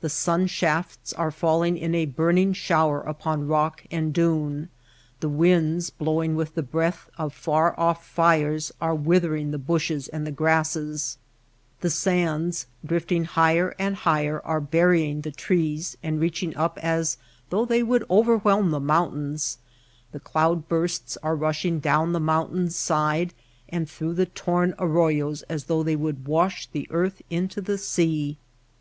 The 0.00 0.08
sun 0.10 0.48
shafts 0.48 1.12
are 1.12 1.30
falling 1.30 1.78
in 1.78 1.94
a 1.94 2.04
burning 2.04 2.52
shower 2.54 3.00
upon 3.02 3.46
rock 3.46 3.84
and 3.88 4.12
dune, 4.12 4.68
the 5.20 5.28
winds 5.28 5.90
blowing 5.90 6.34
with 6.34 6.56
the 6.56 6.62
breath 6.64 7.08
of 7.16 7.32
far 7.32 7.78
off 7.78 8.04
fires 8.04 8.72
are 8.80 8.96
withering 8.96 9.52
the 9.52 9.58
bushes 9.60 10.08
and 10.08 10.26
the 10.26 10.32
grasses, 10.32 11.18
the 11.82 11.88
sands 11.88 12.66
drifting 12.84 13.22
higher 13.22 13.76
and 13.78 13.94
higher 13.94 14.40
are 14.40 14.60
burying 14.60 15.20
the 15.20 15.30
trees 15.30 15.96
and 16.02 16.18
reaching 16.18 16.56
up 16.56 16.76
as 16.82 17.16
though 17.50 17.64
they 17.64 17.84
would 17.84 18.04
overwhelm 18.10 18.72
the 18.72 18.80
mountains, 18.80 19.58
the 20.10 20.18
cloud 20.18 20.66
bursts 20.68 21.16
are 21.22 21.36
rushing 21.36 21.78
down 21.78 22.12
the 22.12 22.18
moun 22.18 22.50
THE 22.50 22.50
MAKE 22.50 22.50
OF 22.50 22.50
THE 22.50 22.56
DESERT 22.56 22.58
27 22.58 22.68
tain's 22.72 22.76
side 23.30 23.34
and 23.68 23.88
through 23.88 24.14
the 24.14 24.26
torn 24.26 24.74
arroyos 24.80 25.42
as 25.42 25.66
though 25.66 25.84
they 25.84 25.94
would 25.94 26.26
wash 26.26 26.66
the 26.66 26.88
earth 26.90 27.22
into 27.30 27.60
the 27.60 27.78
sea. 27.78 28.36